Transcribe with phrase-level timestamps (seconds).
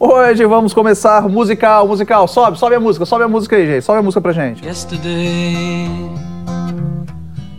[0.00, 2.28] Hoje vamos começar musical, musical.
[2.28, 3.82] Sobe, sobe a música, sobe a música aí, gente.
[3.82, 4.64] Sobe a música pra gente.
[4.64, 5.88] Yesterday,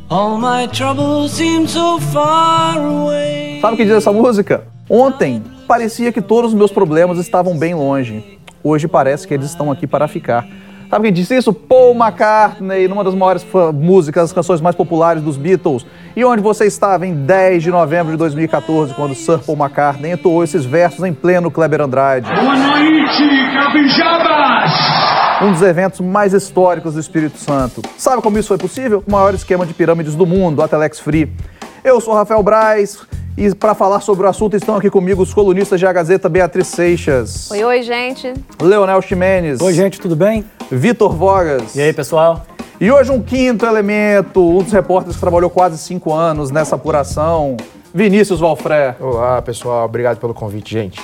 [0.09, 3.59] all my troubles seem so far away.
[3.59, 4.63] Sabe o que diz essa música?
[4.89, 8.39] Ontem parecia que todos os meus problemas estavam bem longe.
[8.63, 10.47] Hoje parece que eles estão aqui para ficar.
[10.89, 11.53] Sabe quem disse isso?
[11.53, 13.45] Paul McCartney, numa das maiores
[13.75, 15.85] músicas, as canções mais populares dos Beatles.
[16.15, 20.43] E onde você estava em 10 de novembro de 2014, quando Sir Paul McCartney entoou
[20.43, 22.27] esses versos em pleno Kleber Andrade.
[22.33, 24.71] Boa noite, capixabas!
[25.43, 27.83] Um dos eventos mais históricos do Espírito Santo.
[27.95, 29.03] Sabe como isso foi possível?
[29.07, 31.31] O maior esquema de pirâmides do mundo, a Telex Free.
[31.83, 32.97] Eu sou Rafael Braz,
[33.37, 36.67] e para falar sobre o assunto estão aqui comigo os colunistas de A Gazeta, Beatriz
[36.67, 37.49] Seixas.
[37.51, 38.33] Oi, oi, gente.
[38.59, 39.61] Leonel Ximenes.
[39.61, 40.43] Oi, gente, tudo bem?
[40.71, 41.75] Vitor Vogas.
[41.75, 42.45] E aí, pessoal?
[42.79, 47.57] E hoje um quinto elemento, um dos repórteres que trabalhou quase cinco anos nessa apuração,
[47.93, 48.95] Vinícius Valfré.
[48.99, 49.85] Olá, pessoal.
[49.85, 51.01] Obrigado pelo convite, gente.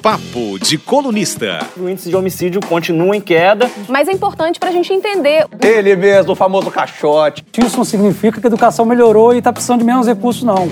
[0.00, 1.66] Papo de colunista.
[1.76, 3.68] O índice de homicídio continua em queda.
[3.88, 5.46] Mas é importante para a gente entender.
[5.60, 7.44] Ele mesmo, o famoso caixote.
[7.58, 10.68] Isso não significa que a educação melhorou e está precisando de menos recursos, não.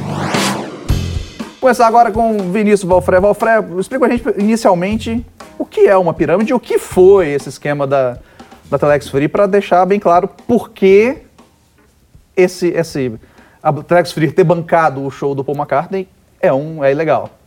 [1.60, 3.20] Começar agora com Vinícius Valfré.
[3.20, 5.26] Valfré, explica a gente inicialmente
[5.58, 8.18] o que é uma pirâmide e o que foi esse esquema da,
[8.70, 11.18] da Telex Free para deixar bem claro por que
[12.36, 13.18] esse, esse,
[13.62, 16.08] a Telex Free ter bancado o show do Paul McCartney
[16.40, 17.37] é, um, é ilegal.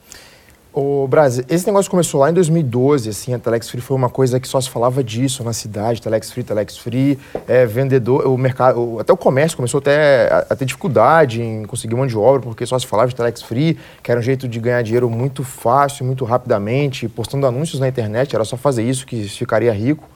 [0.73, 4.39] O Brasil, esse negócio começou lá em 2012, assim, a Telex Free foi uma coisa
[4.39, 8.97] que só se falava disso na cidade, Telex Free, Telex Free, é, vendedor, o mercado,
[8.97, 12.65] até o comércio começou até a, a, ter dificuldade em conseguir mão de obra, porque
[12.65, 16.05] só se falava de Telex Free, que era um jeito de ganhar dinheiro muito fácil,
[16.05, 20.07] muito rapidamente, postando anúncios na internet, era só fazer isso que ficaria rico.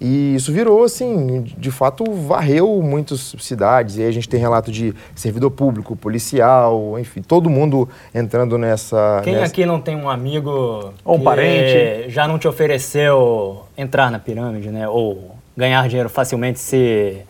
[0.00, 3.96] E isso virou, assim, de fato, varreu muitas cidades.
[3.96, 9.20] E aí a gente tem relato de servidor público, policial, enfim, todo mundo entrando nessa.
[9.24, 9.46] Quem nessa...
[9.46, 14.68] aqui não tem um amigo ou um parente já não te ofereceu entrar na pirâmide,
[14.68, 14.88] né?
[14.88, 17.22] Ou ganhar dinheiro facilmente se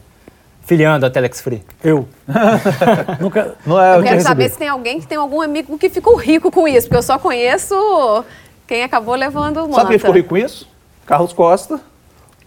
[0.62, 1.62] filiando a Telex Free?
[1.82, 2.08] Eu.
[3.20, 3.54] Nunca.
[3.66, 6.16] Não é, eu, eu quero saber se tem alguém que tem algum amigo que ficou
[6.16, 7.74] rico com isso, porque eu só conheço
[8.66, 10.68] quem acabou levando o Sabe quem ficou rico com isso?
[11.06, 11.80] Carlos Costa.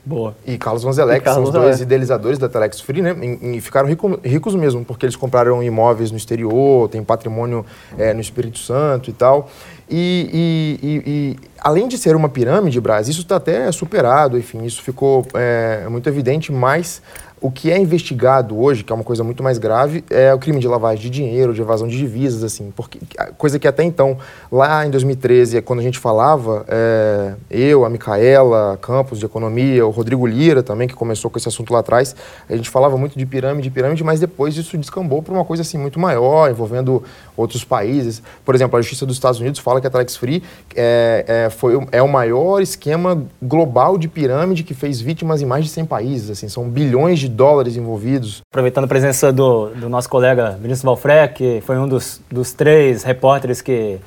[0.08, 0.34] Boa.
[0.46, 3.14] E Carlos Vanzelec, que são os dois idealizadores da Telex Free, né?
[3.22, 7.66] E, e ficaram rico, ricos mesmo, porque eles compraram imóveis no exterior, tem patrimônio
[7.98, 9.50] é, no Espírito Santo e tal.
[9.90, 14.82] E, e, e, além de ser uma pirâmide, Braz, isso está até superado, enfim, isso
[14.82, 17.02] ficou é, muito evidente, mas
[17.40, 20.60] o que é investigado hoje, que é uma coisa muito mais grave, é o crime
[20.60, 23.00] de lavagem de dinheiro, de evasão de divisas, assim, porque
[23.38, 24.18] coisa que até então,
[24.52, 29.92] lá em 2013, quando a gente falava, é, eu, a Micaela Campos de Economia, o
[29.92, 32.16] Rodrigo Lira também, que começou com esse assunto lá atrás,
[32.50, 35.78] a gente falava muito de pirâmide, pirâmide, mas depois isso descambou para uma coisa assim
[35.78, 37.04] muito maior, envolvendo
[37.36, 38.22] outros países.
[38.44, 40.42] Por exemplo, a Justiça dos Estados Unidos fala que a Telex Free
[40.76, 45.66] é, é, foi, é o maior esquema global de pirâmide que fez vítimas em mais
[45.66, 48.42] de 100 países, assim, são bilhões de de dólares envolvidos.
[48.52, 53.04] Aproveitando a presença do, do nosso colega Vinícius Valfré, que foi um dos, dos três
[53.04, 54.00] repórteres que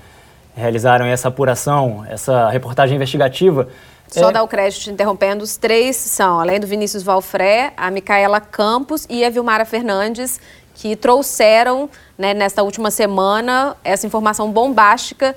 [0.55, 3.69] realizaram essa apuração, essa reportagem investigativa.
[4.09, 4.33] Só é...
[4.33, 9.25] dar o crédito interrompendo, os três são, além do Vinícius Valfré, a Micaela Campos e
[9.25, 10.41] a Vilmara Fernandes,
[10.75, 15.37] que trouxeram, né, nesta última semana, essa informação bombástica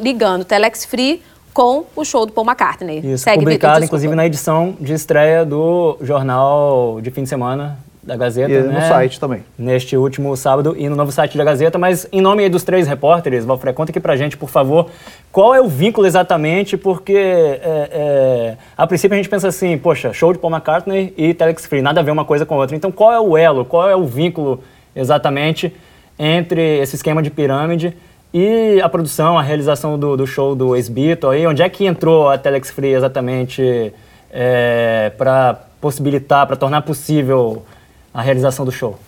[0.00, 1.22] ligando Telex Free
[1.54, 2.98] com o show do Paul McCartney.
[2.98, 7.78] Isso, Segue, publicado Victor, inclusive na edição de estreia do jornal de fim de semana
[8.02, 8.50] da Gazeta.
[8.50, 8.80] E né?
[8.80, 9.44] no site também.
[9.58, 11.78] Neste último sábado e no novo site da Gazeta.
[11.78, 14.90] Mas em nome dos três repórteres, Valfré, conta aqui pra gente, por favor,
[15.32, 20.12] qual é o vínculo exatamente, porque é, é, a princípio a gente pensa assim, poxa,
[20.12, 22.76] show de Paul McCartney e Telex Free, nada a ver uma coisa com a outra.
[22.76, 24.60] Então qual é o elo, qual é o vínculo
[24.94, 25.72] exatamente
[26.18, 27.96] entre esse esquema de pirâmide
[28.36, 32.28] e a produção, a realização do, do show do ex-Beatle, aí, onde é que entrou
[32.28, 33.94] a Telex Free exatamente
[34.28, 37.64] é, para possibilitar, para tornar possível
[38.12, 38.98] a realização do show?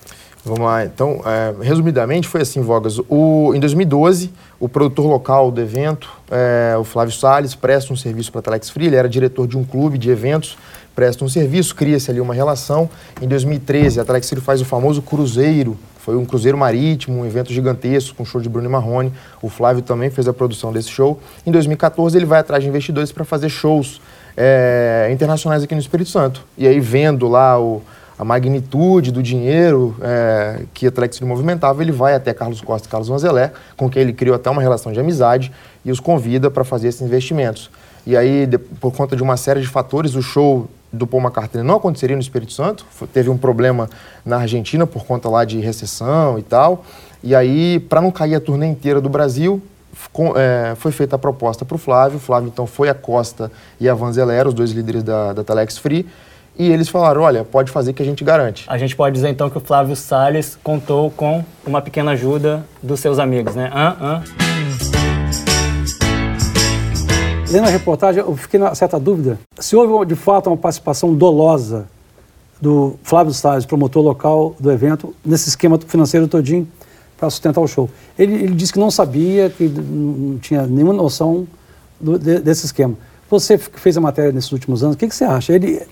[0.47, 3.01] Vamos lá, então, é, resumidamente foi assim, Vogas.
[3.09, 4.31] O, em 2012,
[4.61, 8.71] o produtor local do evento, é, o Flávio Salles, presta um serviço para a Telex
[8.71, 10.57] Free, ele era diretor de um clube de eventos,
[10.95, 12.89] presta um serviço, cria-se ali uma relação.
[13.21, 17.53] Em 2013, a Telex Free faz o famoso cruzeiro foi um cruzeiro marítimo, um evento
[17.53, 19.13] gigantesco com show de Bruno Marrone.
[19.43, 21.19] O Flávio também fez a produção desse show.
[21.45, 24.01] Em 2014 ele vai atrás de investidores para fazer shows
[24.37, 26.45] é, internacionais aqui no Espírito Santo.
[26.57, 27.83] E aí vendo lá o,
[28.19, 32.91] a magnitude do dinheiro é, que a Telex movimentava, ele vai até Carlos Costa e
[32.91, 35.53] Carlos Vanzelé, com quem ele criou até uma relação de amizade
[35.85, 37.71] e os convida para fazer esses investimentos.
[38.07, 41.63] E aí, de, por conta de uma série de fatores, o show do Paul McCartney
[41.63, 42.87] não aconteceria no Espírito Santo.
[43.13, 43.91] Teve um problema
[44.25, 46.85] na Argentina por conta lá de recessão e tal.
[47.23, 49.61] E aí, para não cair a turnê inteira do Brasil,
[50.13, 52.19] com, é, foi feita a proposta para o Flávio.
[52.19, 55.77] O Flávio, então, foi a Costa e a Vanzelera, os dois líderes da, da Telex
[55.77, 56.07] Free.
[56.59, 58.65] E eles falaram, olha, pode fazer que a gente garante.
[58.67, 63.01] A gente pode dizer, então, que o Flávio Salles contou com uma pequena ajuda dos
[63.01, 63.71] seus amigos, né?
[63.75, 63.97] Hã?
[64.01, 64.23] Hã?
[67.51, 71.87] Lendo a reportagem, eu fiquei na certa dúvida se houve, de fato, uma participação dolosa
[72.61, 76.67] do Flávio Salles, promotor local do evento, nesse esquema financeiro todinho
[77.19, 77.89] para sustentar o show.
[78.19, 81.47] Ele, ele, disse que não sabia, que não tinha nenhuma noção
[82.01, 82.95] do, de, desse esquema.
[83.31, 85.53] Você fez a matéria nesses últimos anos, o que, que você acha?
[85.53, 85.83] Ele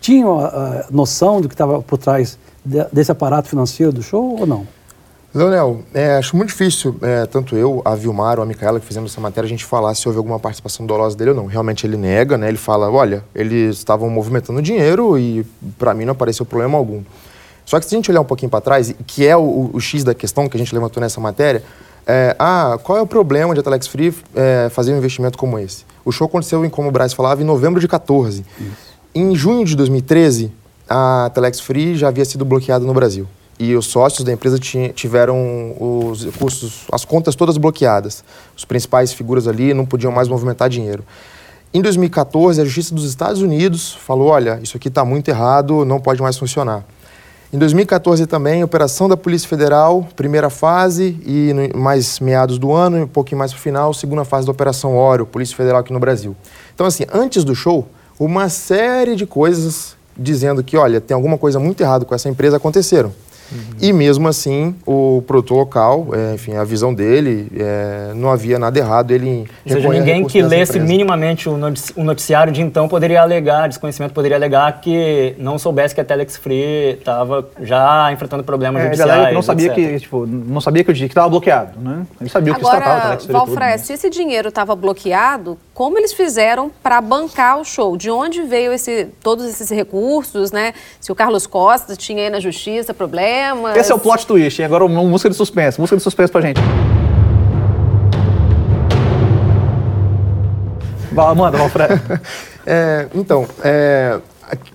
[0.00, 4.38] tinha a, a noção do que estava por trás de, desse aparato financeiro do show
[4.40, 4.66] ou não?
[5.32, 9.12] Leonel, é, acho muito difícil, é, tanto eu, a Vilmar ou a Micaela que fizemos
[9.12, 11.46] essa matéria, a gente falar se houve alguma participação dolosa dele ou não.
[11.46, 12.48] Realmente ele nega, né?
[12.48, 15.46] Ele fala, olha, eles estavam movimentando dinheiro e
[15.78, 17.02] para mim não apareceu problema algum.
[17.64, 20.02] Só que se a gente olhar um pouquinho para trás, que é o, o, X
[20.02, 21.62] da questão que a gente levantou nessa matéria,
[22.04, 25.56] é, ah, qual é o problema de a Telex Free é, fazer um investimento como
[25.60, 25.84] esse?
[26.04, 28.44] O show aconteceu, em, como o Braz falava, em novembro de 14.
[28.58, 28.89] Isso.
[29.12, 30.52] Em junho de 2013,
[30.88, 33.26] a Telex Free já havia sido bloqueada no Brasil.
[33.58, 38.22] E os sócios da empresa tiveram os recursos, as contas todas bloqueadas.
[38.56, 41.04] Os principais figuras ali não podiam mais movimentar dinheiro.
[41.74, 45.98] Em 2014, a Justiça dos Estados Unidos falou: olha, isso aqui está muito errado, não
[45.98, 46.84] pode mais funcionar.
[47.52, 53.08] Em 2014 também, operação da Polícia Federal, primeira fase, e mais meados do ano, um
[53.08, 56.36] pouquinho mais para o final, segunda fase da Operação Oro, Polícia Federal aqui no Brasil.
[56.72, 57.88] Então, assim, antes do show,
[58.20, 62.58] uma série de coisas dizendo que, olha, tem alguma coisa muito errada com essa empresa
[62.58, 63.12] aconteceram.
[63.52, 63.58] Uhum.
[63.80, 68.78] E mesmo assim, o produtor local, é, enfim, a visão dele, é, não havia nada
[68.78, 69.10] errado.
[69.10, 71.56] Ele Ou seja, ninguém que lesse minimamente o
[72.04, 76.98] noticiário de então poderia alegar, desconhecimento poderia alegar que não soubesse que a Telex Free
[76.98, 79.34] estava já enfrentando problemas é, judiciais.
[79.34, 79.74] Não sabia etc.
[79.74, 82.06] que, tipo, não sabia que o estava bloqueado, né?
[82.20, 83.32] Ele sabia Agora, o que se tratava a Telex Free.
[83.32, 87.96] Valfre, se esse dinheiro estava bloqueado, como eles fizeram para bancar o show?
[87.96, 90.74] De onde veio esse, todos esses recursos, né?
[91.00, 93.76] Se o Carlos Costa tinha aí na justiça problema problemas.
[93.78, 94.60] Esse é o plot twist.
[94.60, 95.80] E agora uma música de suspense.
[95.80, 96.60] Música de suspense pra gente.
[101.10, 101.98] Manda, Alfredo.
[102.66, 104.20] é, então, é,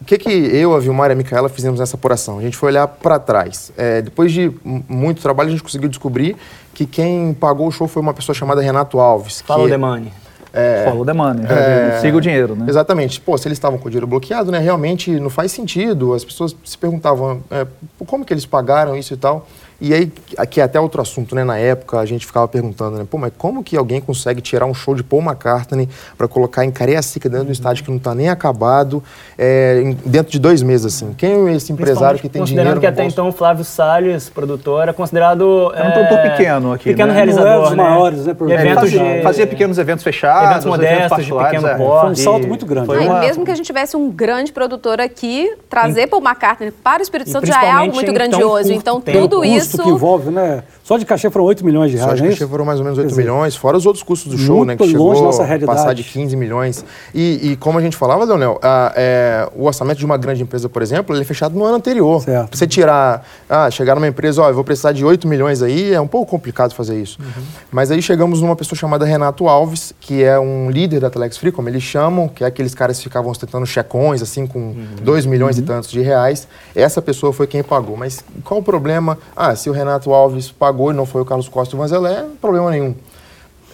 [0.01, 2.40] o que, que eu, a Vilmar e a Micaela fizemos nessa apuração?
[2.40, 3.72] A gente foi olhar para trás.
[3.78, 6.36] É, depois de muito trabalho, a gente conseguiu descobrir
[6.74, 9.42] que quem pagou o show foi uma pessoa chamada Renato Alves.
[9.42, 10.25] Fala que, o Demani.
[10.56, 12.66] É, Follow the money, é, siga o dinheiro, né?
[12.68, 13.19] Exatamente.
[13.19, 16.13] Pô, se eles estavam com o dinheiro bloqueado, né, realmente não faz sentido.
[16.13, 17.68] As pessoas se perguntavam é,
[18.06, 19.48] como que eles pagaram isso e tal.
[19.80, 21.44] E aí, aqui é até outro assunto, né?
[21.44, 23.06] Na época a gente ficava perguntando, né?
[23.10, 26.72] Pô, mas como que alguém consegue tirar um show de Paul McCartney para colocar em
[26.72, 29.04] Cariacica dentro do estádio que não está nem acabado,
[29.38, 31.13] é, em, dentro de dois meses, assim?
[31.18, 33.13] Quem é esse empresário que tem dinheiro Considerando que até bolso?
[33.13, 35.74] então o Flávio Salles, produtor, é considerado...
[35.75, 37.16] É um produtor pequeno aqui, Pequeno né?
[37.16, 37.83] realizador, não é dos né?
[37.83, 38.31] maiores, né?
[38.31, 39.22] Eventos fazia, de...
[39.24, 41.75] fazia pequenos eventos fechados, eventos modestos, eventos de pequeno é.
[41.75, 42.01] porte.
[42.01, 42.86] Foi um salto muito grande.
[42.88, 43.19] Foi uma...
[43.19, 46.07] mesmo que a gente tivesse um grande produtor aqui, trazer em...
[46.07, 48.72] Paul McCartney para o Espírito Santo já é algo muito grandioso.
[48.72, 49.64] Então, tudo isso...
[49.71, 50.63] que envolve, né?
[50.86, 52.12] Só de cachê foram 8 milhões de reais.
[52.12, 54.32] Só de é cachê foram mais ou menos 8 dizer, milhões, fora os outros custos
[54.32, 54.76] do show, né?
[54.76, 55.80] Que chegou longe nossa realidade.
[55.80, 56.86] passar de 15 milhões.
[57.12, 60.70] E, e como a gente falava, Leonel, a, é, o orçamento de uma grande empresa,
[60.70, 62.22] por exemplo, ele é fechado no ano anterior.
[62.22, 62.56] Certo.
[62.56, 66.00] Você tirar, ah, chegar numa empresa, ó, eu vou precisar de 8 milhões aí, é
[66.00, 67.18] um pouco complicado fazer isso.
[67.20, 67.44] Uhum.
[67.72, 71.52] Mas aí chegamos numa pessoa chamada Renato Alves, que é um líder da Telex Free,
[71.52, 74.86] como eles chamam, que é aqueles caras que ficavam ostentando checões, assim, com uhum.
[75.01, 75.63] 2 milhões uhum.
[75.63, 76.48] e tantos de reais.
[76.75, 77.98] Essa pessoa foi quem pagou.
[77.98, 79.18] Mas qual o problema?
[79.36, 82.25] Ah, se o Renato Alves pagou e não foi o Carlos Costa e o Vanzelé,
[82.41, 82.96] problema nenhum.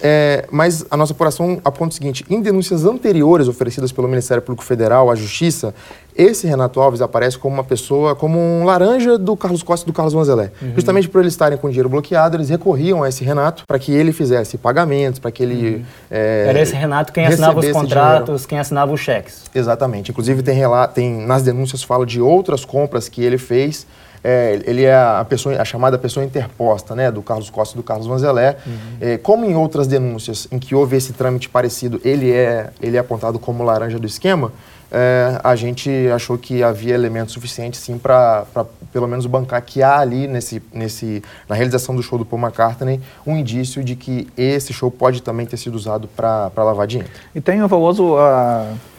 [0.03, 4.63] É, mas a nossa apuração aponta o seguinte: em denúncias anteriores oferecidas pelo Ministério Público
[4.63, 5.75] Federal à Justiça,
[6.17, 9.93] esse Renato Alves aparece como uma pessoa, como um laranja do Carlos Costa e do
[9.93, 10.51] Carlos Vanzelé.
[10.59, 10.73] Uhum.
[10.73, 14.11] Justamente por eles estarem com dinheiro bloqueado, eles recorriam a esse Renato para que ele
[14.11, 15.75] fizesse pagamentos, para que ele.
[15.75, 15.83] Uhum.
[16.09, 18.47] É, Era esse Renato quem assinava os contratos, dinheiro.
[18.47, 19.43] quem assinava os cheques.
[19.53, 20.09] Exatamente.
[20.09, 20.61] Inclusive, tem,
[20.95, 23.85] tem nas denúncias fala de outras compras que ele fez
[24.23, 27.83] é, ele é a, pessoa, a chamada pessoa interposta, né, do Carlos Costa e do
[27.83, 28.57] Carlos Vanzelé.
[28.65, 28.73] Uhum.
[28.99, 32.99] É, como em outras denúncias em que houve esse trâmite parecido, ele é, ele é
[32.99, 34.51] apontado como laranja do esquema,
[34.91, 38.45] é, a gente achou que havia elementos suficientes, sim, para
[38.91, 42.99] pelo menos bancar que há ali, nesse, nesse, na realização do show do Paul McCartney,
[43.25, 47.09] um indício de que esse show pode também ter sido usado para lavar dinheiro.
[47.33, 48.15] E tem o famoso...
[48.15, 48.91] Uh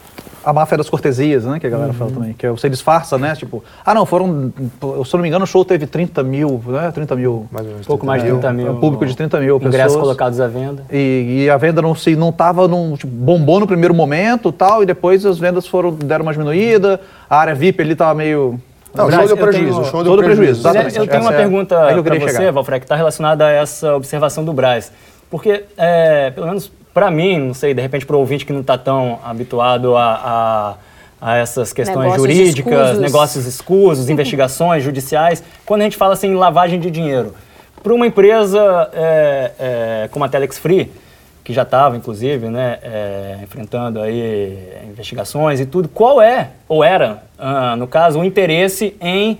[0.44, 1.58] a máfia das cortesias, né?
[1.58, 1.98] Que a galera uhum.
[1.98, 2.32] fala também.
[2.32, 3.34] Que é você disfarça, né?
[3.34, 4.52] Tipo, ah, não, foram.
[4.80, 6.90] Se eu não me engano, o show teve 30 mil, né?
[6.90, 7.46] 30 mil.
[7.50, 7.86] Mais ou menos.
[7.86, 8.72] Pouco mais de 30 mil.
[8.72, 10.02] Um público de 30 mil ingressos pessoas.
[10.02, 10.84] colocados à venda.
[10.90, 12.96] E, e, a venda não se não tava num.
[12.96, 17.00] Tipo, bombou no primeiro momento tal, e depois as vendas foram, deram uma diminuída.
[17.28, 18.60] A área VIP ali tava meio.
[18.94, 19.80] Não, o show deu prejuízo.
[19.80, 20.98] Tenho, show deu prejuízo, exatamente.
[20.98, 24.44] Eu tenho uma é, pergunta é para você, Valfré, que está relacionada a essa observação
[24.44, 24.92] do Braz.
[25.30, 28.60] Porque, é, pelo menos para mim, não sei, de repente para o ouvinte que não
[28.60, 30.76] está tão habituado a,
[31.20, 32.98] a, a essas questões negócios jurídicas, escusos.
[32.98, 37.34] negócios escusos, investigações judiciais, quando a gente fala assim lavagem de dinheiro,
[37.82, 40.90] para uma empresa é, é, como a Telex Free,
[41.44, 47.24] que já estava, inclusive, né, é, enfrentando aí investigações e tudo, qual é, ou era,
[47.38, 49.38] ah, no caso, o interesse em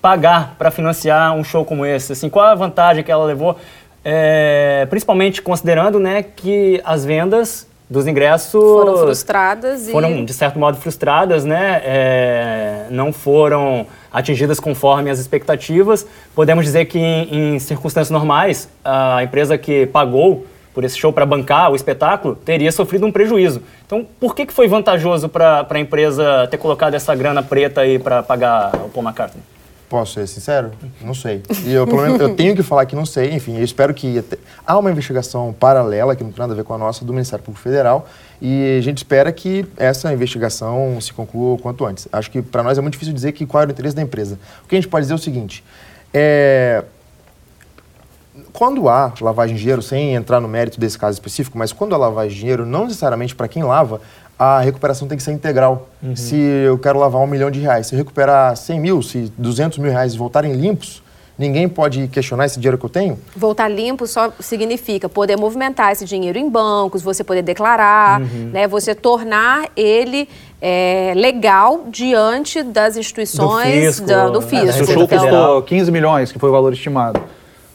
[0.00, 2.12] pagar para financiar um show como esse?
[2.12, 3.58] Assim, qual a vantagem que ela levou?
[4.04, 10.24] É, principalmente considerando né, que as vendas dos ingressos foram frustradas foram e...
[10.24, 11.80] de certo modo frustradas, né?
[11.84, 16.06] É, não foram atingidas conforme as expectativas.
[16.34, 21.24] Podemos dizer que em, em circunstâncias normais a empresa que pagou por esse show para
[21.24, 23.62] bancar o espetáculo teria sofrido um prejuízo.
[23.86, 27.98] Então, por que, que foi vantajoso para a empresa ter colocado essa grana preta aí
[27.98, 29.53] para pagar o Paul McCartney?
[29.88, 30.72] Posso ser sincero?
[31.00, 31.42] Não sei.
[31.64, 33.32] E eu, pelo menos, eu tenho que falar que não sei.
[33.32, 34.24] Enfim, eu espero que...
[34.66, 37.44] Há uma investigação paralela, que não tem nada a ver com a nossa, do Ministério
[37.44, 38.08] Público Federal,
[38.40, 42.08] e a gente espera que essa investigação se conclua o quanto antes.
[42.12, 44.38] Acho que para nós é muito difícil dizer que qual era o interesse da empresa.
[44.64, 45.62] O que a gente pode dizer é o seguinte,
[46.12, 46.82] é...
[48.52, 51.98] Quando há lavagem de dinheiro, sem entrar no mérito desse caso específico, mas quando há
[51.98, 54.00] lavagem de dinheiro, não necessariamente para quem lava,
[54.38, 55.88] a recuperação tem que ser integral.
[56.02, 56.16] Uhum.
[56.16, 59.78] Se eu quero lavar um milhão de reais, se eu recuperar 100 mil, se 200
[59.78, 61.02] mil reais voltarem limpos,
[61.38, 63.18] ninguém pode questionar esse dinheiro que eu tenho?
[63.36, 68.50] Voltar limpo só significa poder movimentar esse dinheiro em bancos, você poder declarar, uhum.
[68.52, 70.28] né, você tornar ele
[70.60, 74.06] é, legal diante das instituições do fisco.
[74.06, 74.72] Da, do fisco.
[74.72, 77.20] Se o show custou 15 milhões, que foi o valor estimado,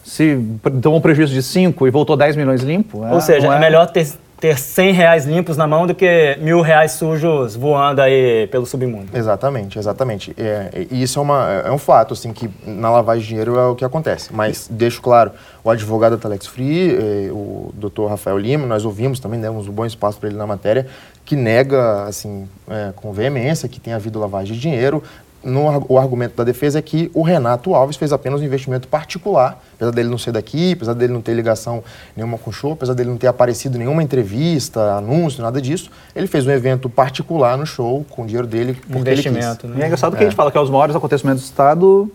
[0.03, 0.39] se
[0.81, 2.99] tomou um prejuízo de 5 e voltou 10 milhões limpo...
[2.99, 4.07] Ou é, seja, é, é melhor ter
[4.39, 9.15] ter 100 reais limpos na mão do que mil reais sujos voando aí pelo submundo.
[9.15, 10.33] Exatamente, exatamente.
[10.37, 13.67] É, e isso é, uma, é um fato, assim, que na lavagem de dinheiro é
[13.67, 14.33] o que acontece.
[14.33, 15.31] Mas deixo claro,
[15.63, 19.71] o advogado da Telex Free, eh, o doutor Rafael Lima, nós ouvimos também, demos um
[19.71, 20.87] bom espaço para ele na matéria,
[21.25, 25.03] que nega, assim, é, com veemência que tenha havido lavagem de dinheiro,
[25.43, 29.61] no, o argumento da defesa é que o Renato Alves fez apenas um investimento particular,
[29.75, 31.83] apesar dele não ser daqui, apesar dele não ter ligação
[32.15, 35.89] nenhuma com o show, apesar dele não ter aparecido em nenhuma entrevista, anúncio, nada disso,
[36.15, 39.67] ele fez um evento particular no show com o dinheiro dele, investimento.
[39.67, 39.77] Né?
[39.79, 40.17] E é engraçado é.
[40.17, 42.11] que a gente fala que é os maiores acontecimentos do Estado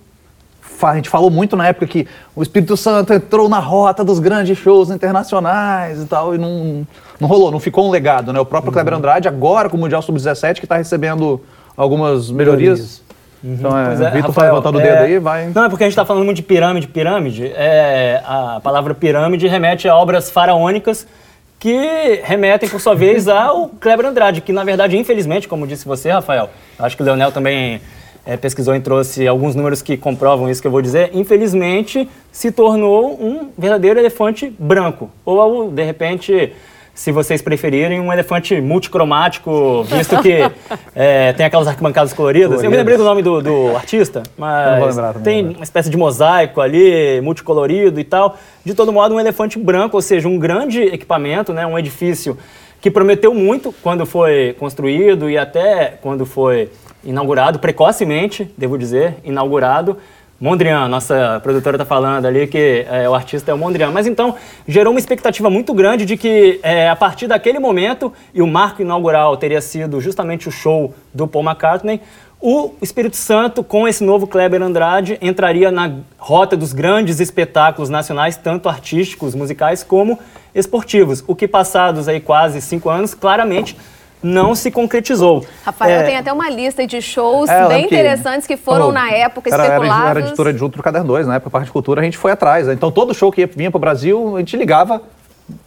[0.83, 4.59] a gente falou muito na época que o Espírito Santo entrou na rota dos grandes
[4.59, 6.87] shows internacionais e tal, e não,
[7.21, 8.41] não rolou, não ficou um legado, né?
[8.41, 8.75] O próprio uhum.
[8.75, 11.41] Kleber Andrade, agora com o Mundial Sub-17, que está recebendo
[11.77, 13.04] algumas melhorias.
[13.45, 13.57] Uhum.
[13.59, 15.51] Então, é, é Vitor o dedo é, aí, vai.
[15.55, 17.53] Não, é porque a gente está falando muito de pirâmide, pirâmide.
[17.55, 21.07] É, a palavra pirâmide remete a obras faraônicas
[21.59, 26.11] que remetem, por sua vez, ao Kleber Andrade, que, na verdade, infelizmente, como disse você,
[26.11, 26.49] Rafael,
[26.79, 27.83] acho que o Leonel também
[28.25, 32.51] é, pesquisou e trouxe alguns números que comprovam isso que eu vou dizer, infelizmente se
[32.51, 35.11] tornou um verdadeiro elefante branco.
[35.25, 36.53] Ou, de repente,
[36.95, 40.39] se vocês preferirem, um elefante multicromático, visto que
[40.95, 42.63] é, tem aquelas arquibancadas coloridas.
[42.63, 47.21] Eu me lembrei do nome do, do artista, mas tem uma espécie de mosaico ali,
[47.21, 48.37] multicolorido e tal.
[48.65, 52.39] De todo modo, um elefante branco, ou seja, um grande equipamento, né, um edifício
[52.81, 56.71] que prometeu muito quando foi construído e até quando foi
[57.03, 59.99] inaugurado, precocemente, devo dizer, inaugurado,
[60.41, 63.91] Mondrian, nossa produtora está falando ali que é, o artista é o Mondrian.
[63.91, 64.35] Mas então
[64.67, 68.83] gerou uma expectativa muito grande de que é, a partir daquele momento, e o marco
[68.83, 72.01] inaugural teria sido justamente o show do Paul McCartney,
[72.47, 78.37] o Espírito Santo, com esse novo Kleber Andrade, entraria na rota dos grandes espetáculos nacionais,
[78.37, 80.19] tanto artísticos, musicais, como
[80.55, 81.25] esportivos.
[81.27, 83.79] O que passados aí quase cinco anos, claramente
[84.25, 85.45] não se concretizou.
[85.65, 86.05] Rafael, é...
[86.05, 89.65] tem até uma lista de shows é, bem interessantes que, que foram, na época, era,
[89.65, 90.11] especulados.
[90.11, 92.17] Era, editora de junto do Caderno 2, na época, a parte de cultura, a gente
[92.17, 92.67] foi atrás.
[92.67, 92.73] Né?
[92.73, 95.03] Então, todo show que vinha para o Brasil, a gente ligava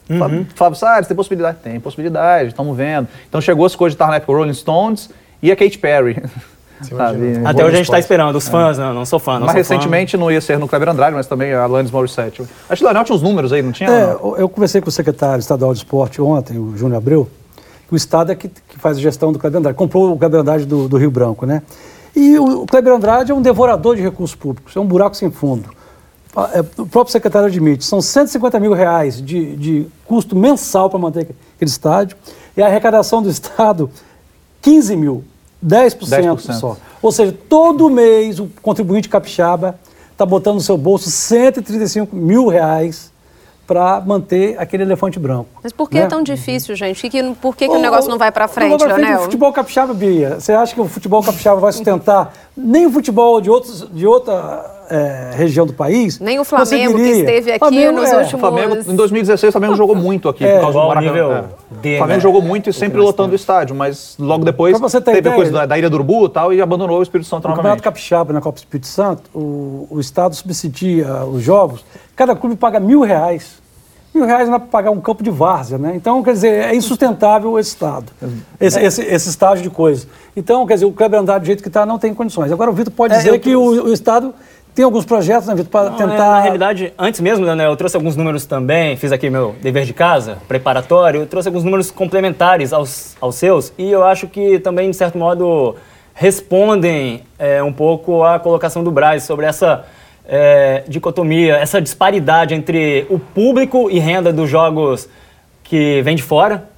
[0.10, 0.46] Uhum.
[0.56, 1.58] Flávio Salles, tem possibilidade?
[1.62, 3.08] Tem possibilidade, estamos vendo.
[3.28, 5.10] Então chegou as coisas de estar na época Rolling Stones
[5.42, 6.24] e a Katy Perry.
[6.82, 8.82] Sabe, Até hoje a gente está esperando, os fãs, é.
[8.82, 9.40] não, não sou fã.
[9.40, 10.18] Não mas sou recentemente fã.
[10.20, 12.44] não ia ser no Kleber Andrade, mas também a Alanis Morissette.
[12.70, 13.90] Acho que o Leonel tinha uns números aí, não tinha?
[13.90, 17.28] É, eu conversei com o secretário estadual de esporte ontem, o Júnior Abreu,
[17.88, 19.78] que o Estado é que, que, faz a gestão do Kleber Andrade.
[19.78, 21.62] Comprou o Kleber Andrade do, do Rio Branco, né?
[22.16, 25.32] E o, o Kleber Andrade é um devorador de recursos públicos, é um buraco sem
[25.32, 25.70] fundo.
[26.54, 31.22] É, o próprio secretário admite, são 150 mil reais de, de custo mensal para manter
[31.22, 32.18] aquele estádio,
[32.56, 33.90] e a arrecadação do Estado,
[34.62, 35.24] 15 mil,
[35.66, 36.40] 10%, 10%.
[36.60, 36.78] só.
[37.02, 39.80] Ou seja, todo mês o contribuinte capixaba
[40.12, 43.12] está botando no seu bolso 135 mil reais
[43.68, 45.50] para manter aquele elefante branco.
[45.62, 46.06] Mas por que né?
[46.06, 47.02] é tão difícil, gente?
[47.02, 49.20] Que, que, por que, que o, o negócio não vai para frente, Leonel?
[49.20, 53.40] O futebol capixaba, Bia, você acha que o futebol capixaba vai sustentar nem o futebol
[53.40, 56.20] de, outros, de outra é, região do país.
[56.20, 58.40] Nem o Flamengo que esteve aqui Flamengo, nos é, últimos.
[58.40, 61.46] Flamengo, em 2016, o Flamengo jogou muito aqui é, por causa do Maracanã.
[61.84, 61.96] É.
[61.96, 65.36] O Flamengo jogou muito e sempre lotando o estádio, mas logo depois teve ideia, a
[65.36, 67.64] coisa da, da Ilha do Urubu e tal e abandonou o Espírito Santo no novamente.
[67.64, 71.86] Campeonato Capixaba, na Copa Espírito Santo, o, o Estado subsidia os jogos.
[72.16, 73.67] Cada clube paga mil reais
[74.18, 75.94] mil reais é para pagar um campo de várzea, né?
[75.96, 78.12] Então, quer dizer, é insustentável esse Estado,
[78.60, 80.08] esse, esse, esse estágio de coisa.
[80.36, 82.52] Então, quer dizer, o Kleber Andrade, do jeito que está, não tem condições.
[82.52, 84.34] Agora, o Vitor pode é, dizer que o, o Estado
[84.74, 86.14] tem alguns projetos, né, Vitor, para tentar.
[86.14, 89.86] É, na realidade, antes mesmo, né, eu trouxe alguns números também, fiz aqui meu dever
[89.86, 94.92] de casa, preparatório, trouxe alguns números complementares aos, aos seus, e eu acho que também,
[94.92, 95.76] de certo modo,
[96.14, 99.86] respondem é, um pouco à colocação do Braz sobre essa
[100.28, 105.08] é, dicotomia, essa disparidade entre o público e renda dos jogos
[105.64, 106.70] que vem de fora,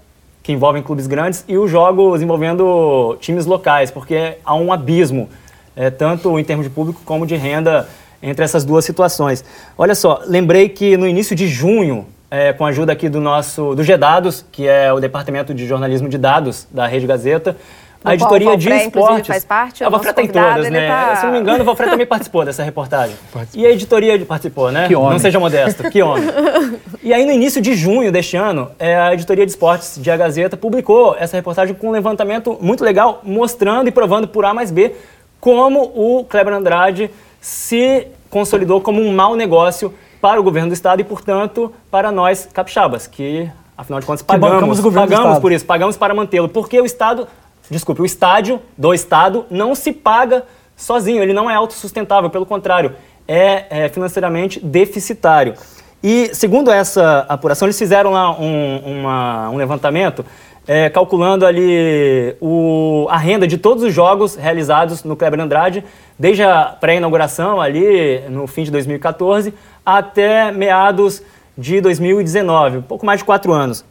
[0.44, 5.30] que envolvem clubes grandes, e os jogos envolvendo times locais, porque há um abismo,
[5.76, 7.88] é, tanto em termos de público como de renda,
[8.22, 9.44] entre essas duas situações.
[9.78, 13.74] Olha só, lembrei que no início de junho, é, com a ajuda aqui do nosso
[13.76, 17.56] do GEDados, que é o Departamento de Jornalismo de Dados da Rede Gazeta,
[18.04, 19.28] a editoria de esportes.
[19.28, 19.84] faz parte?
[19.84, 20.88] A Valfré tem todas, né?
[20.88, 21.16] Tá...
[21.18, 23.16] Se não me engano, a Valfré também participou dessa reportagem.
[23.32, 23.62] Participou.
[23.62, 24.88] E a editoria participou, né?
[24.88, 25.12] Que homem.
[25.12, 26.24] Não seja modesto, que homem.
[27.04, 30.16] e aí, no início de junho deste ano, é, a editoria de esportes de A
[30.16, 34.72] Gazeta publicou essa reportagem com um levantamento muito legal, mostrando e provando por A mais
[34.72, 34.94] B
[35.40, 37.10] como o Kleber Andrade
[37.42, 42.48] se consolidou como um mau negócio para o governo do estado e, portanto, para nós
[42.52, 47.28] capixabas, que afinal de contas pagamos, pagamos por isso, pagamos para mantê-lo, porque o estado
[47.70, 50.44] desculpe, o estádio do Estado não se paga
[50.76, 52.96] sozinho, ele não é autossustentável, pelo contrário,
[53.28, 55.54] é, é financeiramente deficitário.
[56.02, 60.26] E, segundo essa apuração, eles fizeram lá um, uma, um levantamento
[60.66, 65.84] é, calculando ali o, a renda de todos os jogos realizados no Kleber Andrade,
[66.18, 69.54] desde a pré-inauguração ali no fim de 2014
[69.86, 71.24] até meados
[71.58, 73.84] de 2019, um pouco mais de quatro anos.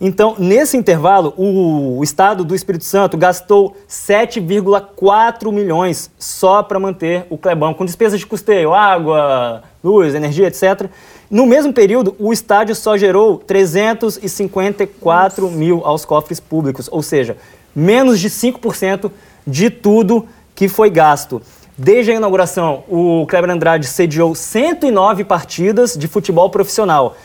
[0.00, 7.36] Então, nesse intervalo, o, Estado do Espírito Santo gastou 7,4 milhões só para manter o
[7.36, 10.88] Clebão, com despesas de custeio, água, luz, energia, etc.
[11.30, 15.56] No mesmo período, o estádio só gerou 354 Nossa.
[15.56, 17.36] mil aos cofres públicos, ou seja,
[17.76, 19.10] menos de 5%
[19.46, 21.42] de tudo que foi gasto.
[21.76, 27.16] Desde a inauguração, o Kleber Andrade sediou 109 partidas de futebol profissional.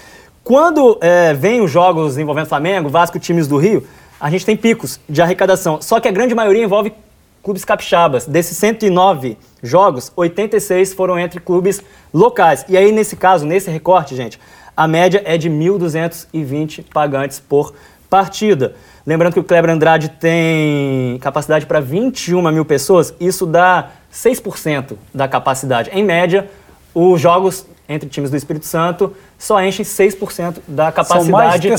[0.45, 3.83] Quando é, vem os jogos envolvendo Flamengo, Vasco, times do Rio,
[4.19, 5.81] a gente tem picos de arrecadação.
[5.81, 6.93] Só que a grande maioria envolve
[7.41, 8.27] clubes capixabas.
[8.27, 11.81] Desses 109 jogos, 86 foram entre clubes
[12.13, 12.63] locais.
[12.69, 14.39] E aí, nesse caso, nesse recorte, gente,
[14.77, 17.73] a média é de 1.220 pagantes por
[18.07, 18.75] partida.
[19.03, 25.27] Lembrando que o Kleber Andrade tem capacidade para 21 mil pessoas, isso dá 6% da
[25.27, 25.89] capacidade.
[25.91, 26.47] Em média,
[26.93, 31.69] os jogos entre times do Espírito Santo só enchem 6% da capacidade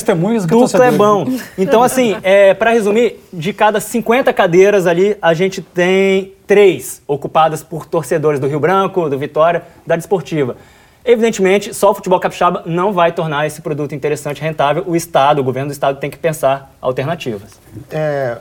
[0.47, 1.27] do Clebão.
[1.59, 7.63] Então, assim, é, para resumir, de cada 50 cadeiras ali, a gente tem três ocupadas
[7.63, 10.57] por torcedores do Rio Branco, do Vitória, da Desportiva.
[11.09, 14.83] Evidentemente, só o futebol capixaba não vai tornar esse produto interessante e rentável.
[14.89, 17.61] O Estado, o governo do Estado tem que pensar alternativas.
[17.93, 18.37] É,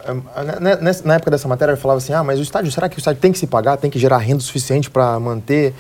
[1.04, 3.21] na época dessa matéria eu falava assim, ah, mas o estádio, será que o estádio
[3.21, 5.75] tem que se pagar, tem que gerar renda suficiente para manter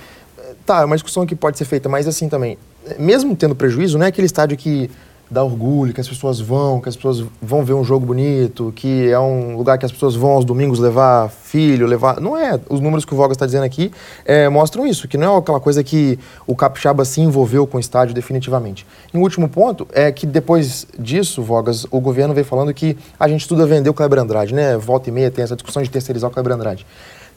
[0.65, 2.57] Tá, é uma discussão que pode ser feita, mas assim também,
[2.97, 4.89] mesmo tendo prejuízo, não é aquele estádio que
[5.29, 9.09] dá orgulho, que as pessoas vão, que as pessoas vão ver um jogo bonito, que
[9.09, 12.19] é um lugar que as pessoas vão aos domingos levar filho, levar.
[12.21, 12.59] Não é.
[12.69, 13.91] Os números que o Vogas está dizendo aqui
[14.23, 17.79] é, mostram isso, que não é aquela coisa que o Capixaba se envolveu com o
[17.79, 18.85] estádio definitivamente.
[19.13, 23.27] E um último ponto é que depois disso, Vogas, o governo veio falando que a
[23.27, 24.77] gente estuda vender o Kleber Andrade, né?
[24.77, 26.85] Volta e meia tem essa discussão de terceirizar o Kleber Andrade.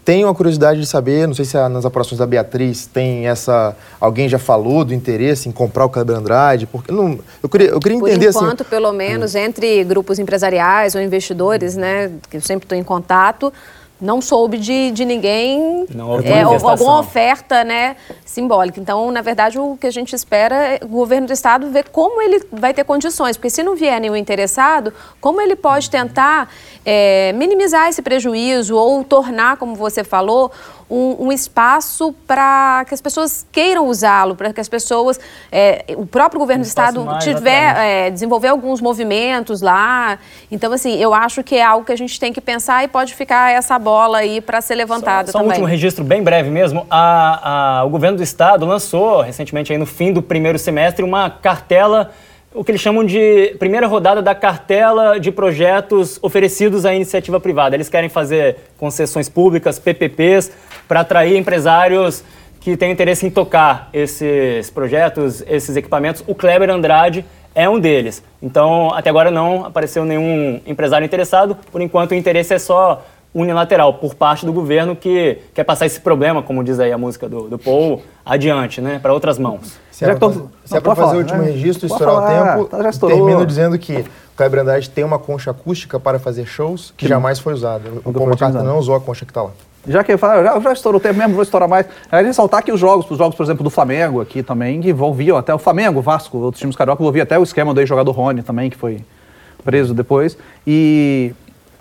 [0.05, 3.77] Tenho a curiosidade de saber, não sei se nas apurações da Beatriz tem essa.
[4.01, 6.67] Alguém já falou do interesse em comprar o Kleber Andrade?
[6.67, 10.95] Porque não, eu queria, eu queria entender Por enquanto, assim, pelo menos, entre grupos empresariais
[10.95, 13.53] ou investidores, né, que eu sempre estou em contato,
[14.01, 15.85] não soube de, de ninguém
[16.25, 18.79] é, alguma oferta né, simbólica.
[18.81, 22.23] Então, na verdade, o que a gente espera é o governo do estado ver como
[22.23, 26.49] ele vai ter condições, porque se não vier nenhum interessado, como ele pode tentar
[26.91, 30.51] é, minimizar esse prejuízo ou tornar, como você falou,
[30.89, 35.21] um, um espaço para que as pessoas queiram usá-lo, para que as pessoas,
[35.53, 40.19] é, o próprio governo um do estado tiver, é, desenvolver alguns movimentos lá.
[40.51, 43.15] Então, assim, eu acho que é algo que a gente tem que pensar e pode
[43.15, 45.49] ficar essa bola aí para ser levantada só, só também.
[45.49, 46.87] um último registro bem breve mesmo.
[46.89, 51.29] A, a, o governo do estado lançou recentemente, aí no fim do primeiro semestre, uma
[51.29, 52.13] cartela
[52.55, 57.77] o que eles chamam de primeira rodada da cartela de projetos oferecidos à iniciativa privada.
[57.77, 60.51] Eles querem fazer concessões públicas, PPPs,
[60.87, 62.25] para atrair empresários
[62.61, 66.25] que tem interesse em tocar esses projetos, esses equipamentos.
[66.27, 68.23] O Kleber Andrade é um deles.
[68.43, 71.57] Então, até agora não apareceu nenhum empresário interessado.
[71.71, 73.05] Por enquanto, o interesse é só
[73.41, 77.29] unilateral por parte do governo que quer passar esse problema, como diz aí a música
[77.29, 79.79] do, do Paul, adiante, né, para outras mãos.
[79.91, 81.51] Se é para fazer, fazer o último né?
[81.51, 85.99] registro, estourar o tempo, tá, termino dizendo que o Kleber Andrade tem uma concha acústica
[85.99, 87.11] para fazer shows que Sim.
[87.11, 87.83] jamais foi usada.
[88.05, 89.51] O Paul McCartney não usou a concha que está lá.
[89.87, 91.87] Já que fala, já, já estourou o tempo mesmo, vou estourar mais.
[92.13, 95.37] É ressaltar que os jogos, os jogos, por exemplo, do Flamengo aqui também, que envolviam
[95.37, 98.69] até o Flamengo, Vasco, outros times carioca, envolvia até o esquema do jogador Rony também,
[98.69, 99.01] que foi
[99.65, 100.37] preso depois.
[100.67, 101.33] E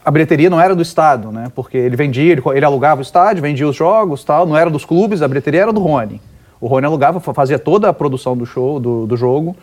[0.08, 1.52] a bilheteria não era do Estado, né?
[1.54, 4.86] Porque ele vendia, ele, ele, alugava o estádio, vendia os jogos tal, não era dos
[4.86, 6.22] clubes, a bilheteria era do Rony.
[6.62, 9.54] O Rony alugava, fazia toda a produção do show, do, do jogo.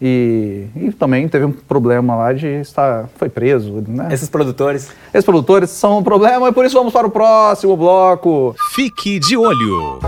[0.00, 3.06] E, e, também teve um problema lá de estar.
[3.16, 4.08] Foi preso, né?
[4.10, 4.90] Esses produtores.
[5.12, 8.56] Esses produtores são um problema e por isso vamos para o próximo bloco.
[8.70, 10.00] Fique de olho.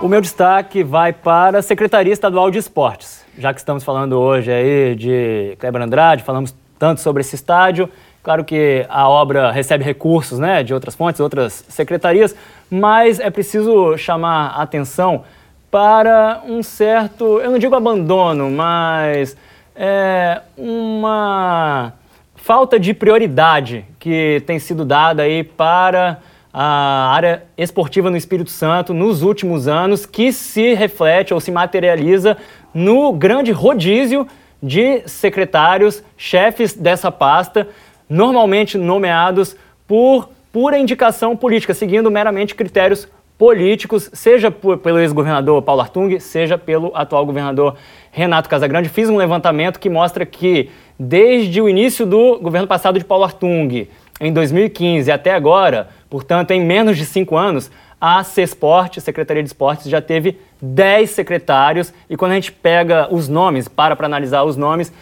[0.00, 3.24] O meu destaque vai para a Secretaria Estadual de Esportes.
[3.36, 7.88] Já que estamos falando hoje aí de Kleber Andrade, falamos tanto sobre esse estádio.
[8.22, 12.34] Claro que a obra recebe recursos né, de outras fontes, outras secretarias,
[12.70, 15.22] mas é preciso chamar atenção
[15.70, 19.36] para um certo, eu não digo abandono, mas
[19.76, 21.92] é, uma
[22.34, 26.18] falta de prioridade que tem sido dada aí para
[26.52, 32.36] a área esportiva no Espírito Santo nos últimos anos, que se reflete ou se materializa
[32.74, 34.26] no grande rodízio
[34.62, 37.68] de secretários, chefes dessa pasta,
[38.08, 45.80] normalmente nomeados por pura indicação política, seguindo meramente critérios políticos, seja por, pelo ex-governador Paulo
[45.80, 47.76] Artung, seja pelo atual governador
[48.10, 48.90] Renato Casagrande.
[48.90, 50.68] Fiz um levantamento que mostra que,
[50.98, 53.88] desde o início do governo passado de Paulo Artung,
[54.20, 57.70] em 2015 até agora, portanto, em menos de cinco anos,
[58.00, 61.92] a CESPORT, Secretaria de Esportes, já teve 10 secretários.
[62.08, 64.92] E quando a gente pega os nomes, para para analisar os nomes,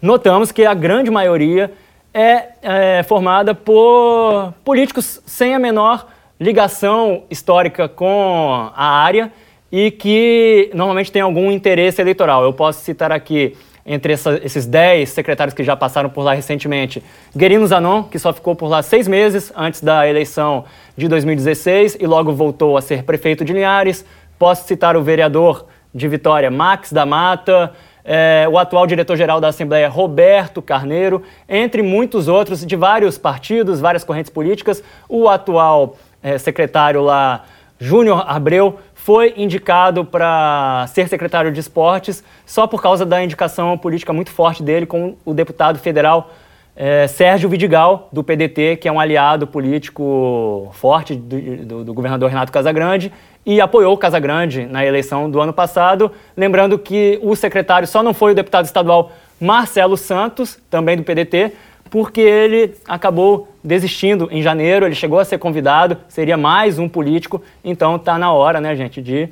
[0.00, 1.72] notamos que a grande maioria
[2.14, 6.06] é, é formada por políticos sem a menor
[6.40, 9.32] ligação histórica com a área
[9.70, 12.42] e que normalmente tem algum interesse eleitoral.
[12.42, 13.56] Eu posso citar aqui,
[13.88, 17.02] entre essa, esses 10 secretários que já passaram por lá recentemente,
[17.34, 22.06] Guerino Zanon, que só ficou por lá seis meses antes da eleição de 2016 e
[22.06, 24.04] logo voltou a ser prefeito de Linhares.
[24.38, 27.72] Posso citar o vereador de Vitória, Max da Mata,
[28.04, 34.04] é, o atual diretor-geral da Assembleia, Roberto Carneiro, entre muitos outros de vários partidos, várias
[34.04, 37.44] correntes políticas, o atual é, secretário lá,
[37.80, 44.12] Júnior Abreu, foi indicado para ser secretário de esportes só por causa da indicação política
[44.12, 46.30] muito forte dele com o deputado federal
[46.76, 52.28] é, Sérgio Vidigal, do PDT, que é um aliado político forte do, do, do, governador
[52.28, 53.10] Renato Casagrande,
[53.46, 56.12] e apoiou o Casagrande na eleição do ano passado.
[56.36, 61.54] Lembrando que o secretário só não foi o deputado estadual Marcelo Santos, também do PDT,
[61.90, 67.42] porque ele acabou desistindo em janeiro, ele chegou a ser convidado, seria mais um político,
[67.64, 69.28] então está na hora, né, gente, de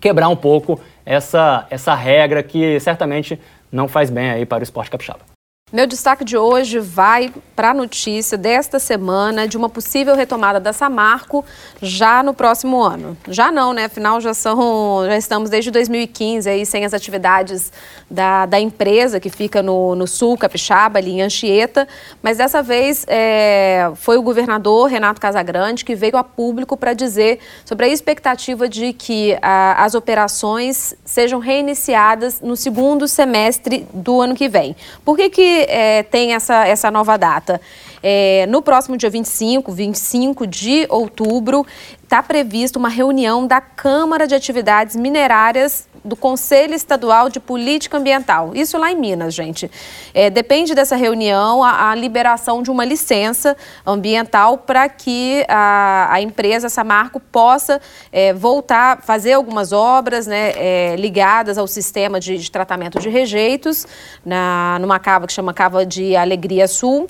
[0.00, 3.38] quebrar um pouco essa, essa regra que certamente
[3.70, 5.39] não faz bem aí para o esporte capixaba.
[5.72, 10.72] Meu destaque de hoje vai para a notícia desta semana de uma possível retomada da
[10.72, 11.44] Samarco
[11.80, 13.16] já no próximo ano.
[13.28, 13.84] Já não, né?
[13.84, 17.72] Afinal, já, são, já estamos desde 2015 aí sem as atividades
[18.10, 21.86] da, da empresa que fica no, no sul, Capixaba, ali em Anchieta.
[22.20, 27.38] Mas dessa vez é, foi o governador Renato Casagrande que veio a público para dizer
[27.64, 34.34] sobre a expectativa de que a, as operações sejam reiniciadas no segundo semestre do ano
[34.34, 34.74] que vem.
[35.04, 37.60] Por que, que é, tem essa, essa nova data?
[38.02, 41.66] É, no próximo dia 25, 25 de outubro,
[42.02, 48.52] está prevista uma reunião da Câmara de Atividades Minerárias do Conselho Estadual de Política Ambiental.
[48.54, 49.70] Isso lá em Minas, gente.
[50.14, 56.20] É, depende dessa reunião a, a, liberação de uma licença ambiental para que a, a
[56.20, 62.50] empresa Samarco possa é, voltar, fazer algumas obras né, é, ligadas ao sistema de, de,
[62.50, 63.86] tratamento de rejeitos
[64.24, 67.06] na, numa cava que chama Cava de Alegria Sul.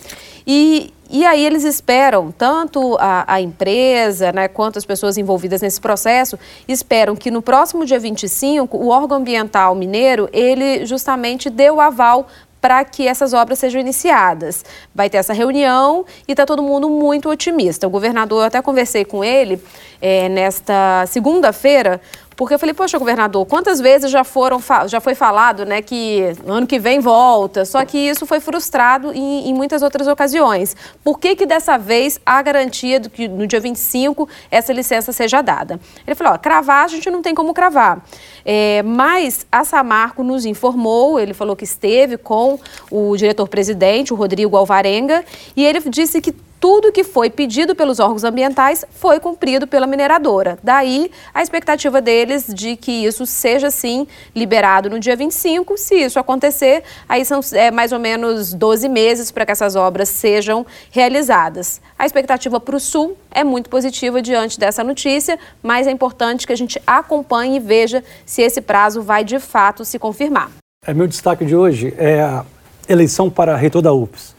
[0.46, 0.79] E,
[1.12, 6.38] e aí eles esperam, tanto a, a, empresa né, quanto as pessoas envolvidas nesse processo,
[6.68, 12.28] esperam que no próximo dia 25, o órgão ambiental mineiro, ele justamente dê o aval
[12.60, 14.64] para que essas obras sejam iniciadas.
[14.94, 17.86] Vai ter essa reunião e está todo mundo muito otimista.
[17.86, 19.60] O governador, eu até conversei com ele
[20.00, 22.00] é, nesta segunda-feira,
[22.40, 26.66] porque eu falei, poxa, governador, quantas vezes já foram já foi falado, né, que ano
[26.66, 30.74] que vem volta, só que isso foi frustrado em, em muitas outras ocasiões.
[31.04, 35.42] Por que que dessa vez há garantia de que no dia 25 essa licença seja
[35.42, 35.78] dada?
[36.06, 38.02] Ele falou, ó, cravar a gente não tem como cravar.
[38.42, 42.58] É, mas a Samarco nos informou, ele falou que esteve com
[42.90, 45.22] o diretor-presidente, o Rodrigo Alvarenga,
[45.54, 50.58] e ele disse que tudo que foi pedido pelos órgãos ambientais foi cumprido pela mineradora.
[50.62, 55.78] Daí a expectativa deles de que isso seja sim liberado no dia 25.
[55.78, 60.10] Se isso acontecer, aí são é, mais ou menos 12 meses para que essas obras
[60.10, 61.80] sejam realizadas.
[61.98, 66.52] A expectativa para o Sul é muito positiva diante dessa notícia, mas é importante que
[66.52, 70.50] a gente acompanhe e veja se esse prazo vai de fato se confirmar.
[70.86, 72.44] É, meu destaque de hoje é a
[72.86, 74.34] eleição para reitor da UPS.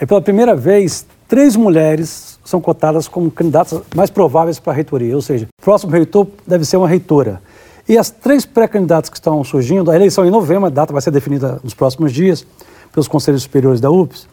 [0.00, 5.16] É pela primeira vez três mulheres são cotadas como candidatas mais prováveis para a reitoria,
[5.16, 7.40] ou seja, o próximo reitor deve ser uma reitora.
[7.88, 11.00] E as três pré-candidatas que estão surgindo, a eleição é em novembro, a data vai
[11.00, 12.44] ser definida nos próximos dias
[12.92, 14.28] pelos conselhos superiores da UPS.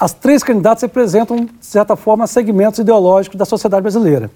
[0.00, 4.28] As três candidatas representam, de certa forma, segmentos ideológicos da sociedade brasileira.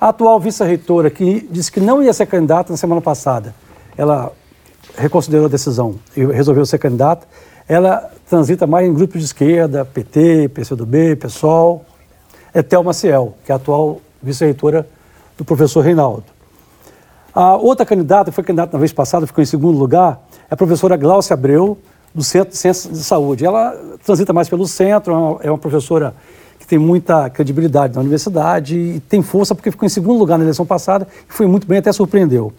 [0.00, 3.52] A atual vice-reitora, que disse que não ia ser candidata na semana passada,
[3.98, 4.30] ela
[4.96, 7.26] reconsiderou a decisão e resolveu ser candidata
[7.68, 11.84] ela transita mais em grupos de esquerda, PT, PCdoB, PSOL.
[12.52, 14.86] É Thelma Ciel, que é a atual vice-reitora
[15.38, 16.24] do professor Reinaldo.
[17.32, 20.20] A outra candidata, que foi candidata na vez passada, ficou em segundo lugar,
[20.50, 21.78] é a professora Glaucia Abreu,
[22.14, 23.44] do Centro de Ciências de Saúde.
[23.46, 26.14] Ela transita mais pelo centro, é uma, é uma professora
[26.58, 30.44] que tem muita credibilidade na universidade e tem força porque ficou em segundo lugar na
[30.44, 32.52] eleição passada e foi muito bem, até surpreendeu.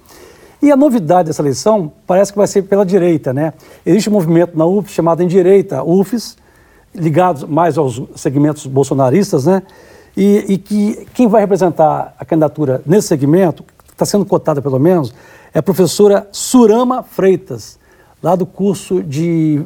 [0.62, 3.54] E a novidade dessa eleição parece que vai ser pela direita, né?
[3.84, 6.38] Existe um movimento na UFES chamado Endireita UFES,
[6.94, 9.64] ligado mais aos segmentos bolsonaristas, né?
[10.16, 15.14] E, e, que quem vai representar a candidatura nesse segmento, está sendo cotada pelo menos,
[15.54, 17.80] é a professora Surama Freitas,
[18.22, 19.64] lá do curso de,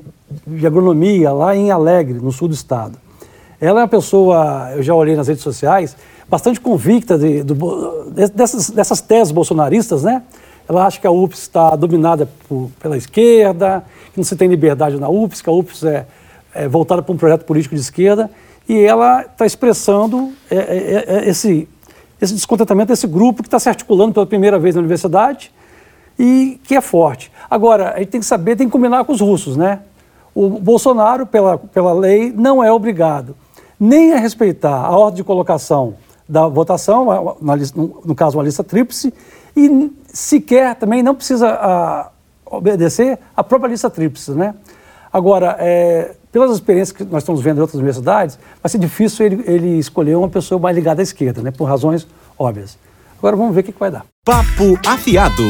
[0.48, 2.98] de agronomia, lá em Alegre, no sul do estado.
[3.60, 5.98] Ela é uma pessoa, eu já olhei nas redes sociais,
[6.30, 7.54] bastante convicta de, de,
[8.34, 10.22] dessas, dessas teses bolsonaristas, né?
[10.67, 14.99] Ela acha que a UPS está dominada por, pela esquerda, que não se tem liberdade
[14.99, 16.06] na UPS, que a UPS é,
[16.54, 18.30] é voltada para um projeto político de esquerda,
[18.67, 21.67] e ela está expressando é, é, é, é, esse,
[22.19, 25.51] esse descontentamento desse grupo que está se articulando pela primeira vez na universidade
[26.17, 27.32] e que é forte.
[27.49, 29.82] Agora, a gente tem que saber, tem que combinar com os russos, né?
[30.34, 33.36] O Bolsonaro, pela, pela lei, não é obrigado
[33.80, 35.95] nem a respeitar a ordem de colocação
[36.28, 37.06] da votação,
[37.39, 39.13] no, no caso uma lista tríplice,
[39.56, 42.10] e sequer também não precisa a,
[42.45, 44.56] obedecer à própria lista tríplice, né?
[45.12, 49.43] Agora, é, pelas experiências que nós estamos vendo em outras universidades, vai ser difícil ele,
[49.45, 51.51] ele escolher uma pessoa mais ligada à esquerda, né?
[51.51, 52.08] Por razões
[52.39, 52.78] óbvias.
[53.17, 54.06] Agora vamos ver o que, que vai dar.
[54.23, 55.43] Papo afiado.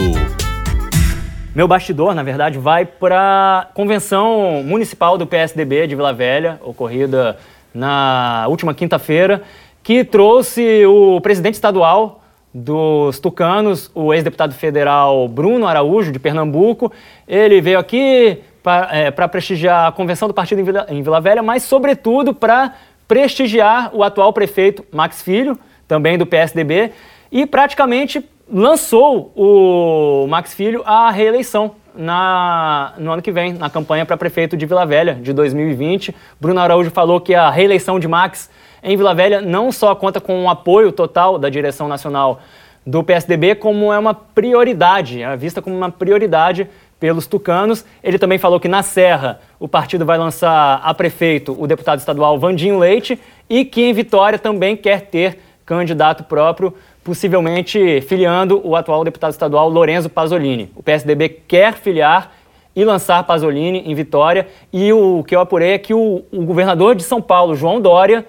[1.53, 7.37] Meu bastidor, na verdade, vai para a convenção municipal do PSDB de Vila Velha, ocorrida
[7.73, 9.43] na última quinta-feira,
[9.81, 12.24] que trouxe o presidente estadual
[12.57, 16.89] dos tucanos, o ex-deputado federal Bruno Araújo, de Pernambuco.
[17.27, 21.43] Ele veio aqui para é, prestigiar a convenção do partido em Vila, em Vila Velha,
[21.43, 22.73] mas, sobretudo, para
[23.09, 26.91] prestigiar o atual prefeito Max Filho, também do PSDB,
[27.29, 34.05] e praticamente lançou o Max Filho à reeleição na, no ano que vem, na campanha
[34.05, 36.15] para prefeito de Vila Velha de 2020.
[36.39, 38.49] Bruno Araújo falou que a reeleição de Max
[38.85, 42.39] em Vila Velha não só conta com o apoio total da direção nacional
[42.85, 46.69] do PSDB, como é uma prioridade, é vista como uma prioridade
[46.99, 47.83] pelos tucanos.
[48.03, 52.37] Ele também falou que na Serra o partido vai lançar a prefeito o deputado estadual
[52.37, 53.19] Vandinho Leite
[53.49, 56.71] e que em Vitória também quer ter candidato próprio,
[57.03, 60.71] possivelmente filiando o atual deputado estadual Lorenzo Pasolini.
[60.75, 62.31] O PSDB quer filiar
[62.75, 66.93] e lançar Pasolini em Vitória e o que eu apurei é que o, o governador
[66.93, 68.25] de São Paulo, João Dória,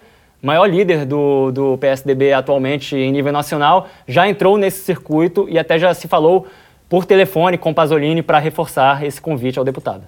[0.47, 5.77] maior líder do, do PSDB atualmente em nível nacional, já entrou nesse circuito e até
[5.79, 6.47] já se falou
[6.89, 10.03] por telefone com Pasolini para reforçar esse convite ao deputado.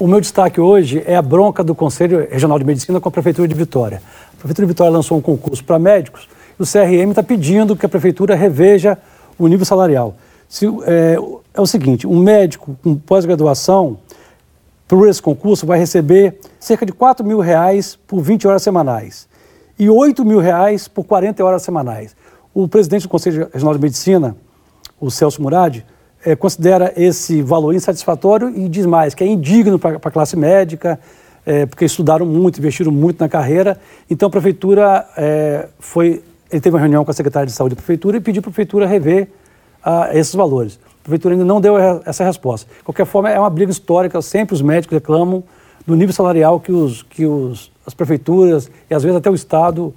[0.00, 3.46] O meu destaque hoje é a bronca do Conselho Regional de Medicina com a Prefeitura
[3.46, 4.02] de Vitória.
[4.32, 7.86] A Prefeitura de Vitória lançou um concurso para médicos e o CRM está pedindo que
[7.86, 8.98] a Prefeitura reveja
[9.38, 10.16] o nível salarial.
[10.48, 11.16] Se, é,
[11.54, 13.98] é o seguinte, um médico com pós-graduação,
[14.88, 19.28] por esse concurso, vai receber cerca de 4 mil reais por 20 horas semanais
[19.78, 22.16] e 8 mil reais por 40 horas semanais.
[22.54, 24.36] O presidente do Conselho Regional de Medicina,
[25.00, 25.82] o Celso Murad,
[26.24, 30.98] é, considera esse valor insatisfatório e diz mais que é indigno para a classe médica,
[31.44, 33.78] é, porque estudaram muito, investiram muito na carreira.
[34.10, 37.80] Então a prefeitura é, foi, ele teve uma reunião com a secretária de saúde da
[37.80, 39.28] prefeitura e pediu para a prefeitura rever
[39.84, 40.80] a esses valores.
[41.00, 42.68] A prefeitura ainda não deu essa resposta.
[42.76, 45.44] De qualquer forma, é uma briga histórica, sempre os médicos reclamam
[45.86, 49.94] do nível salarial que, os, que os, as prefeituras e às vezes até o Estado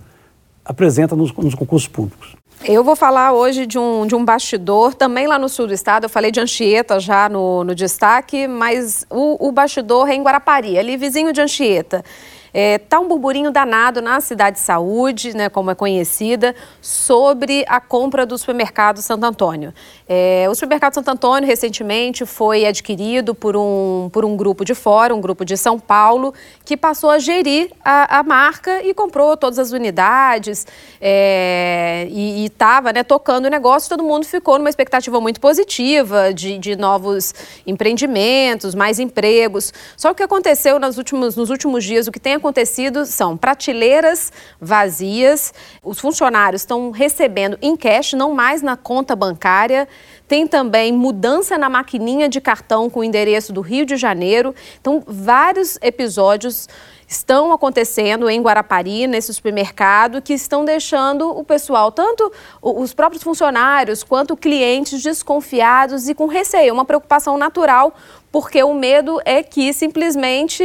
[0.64, 2.36] apresentam nos, nos concursos públicos.
[2.64, 6.04] Eu vou falar hoje de um, de um bastidor, também lá no sul do estado.
[6.04, 10.78] Eu falei de Anchieta já no, no destaque, mas o, o bastidor é em Guarapari,
[10.78, 12.04] ali vizinho de Anchieta.
[12.50, 17.64] Está é, tá um burburinho danado na cidade de saúde, né, como é conhecida, sobre
[17.68, 19.74] a compra do supermercado Santo Antônio.
[20.08, 25.14] É, o supermercado Santo Antônio recentemente foi adquirido por um, por um grupo de fora,
[25.14, 26.34] um grupo de São Paulo,
[26.66, 30.66] que passou a gerir a, a marca e comprou todas as unidades
[31.00, 33.90] é, e estava né, tocando o negócio.
[33.90, 37.34] Todo mundo ficou numa expectativa muito positiva de, de novos
[37.68, 39.72] empreendimentos, mais empregos.
[39.96, 43.38] Só que o que aconteceu nos últimos, nos últimos dias, o que tem acontecido são
[43.38, 49.88] prateleiras vazias, os funcionários estão recebendo em cash, não mais na conta bancária.
[50.28, 54.54] Tem também mudança na maquininha de cartão com o endereço do Rio de Janeiro.
[54.80, 56.68] Então, vários episódios
[57.10, 64.04] estão acontecendo em Guarapari, nesse supermercado, que estão deixando o pessoal, tanto os próprios funcionários
[64.04, 67.96] quanto clientes, desconfiados e com receio, uma preocupação natural
[68.32, 70.64] porque o medo é que simplesmente